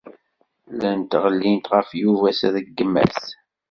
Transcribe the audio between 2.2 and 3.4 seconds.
s rregmat.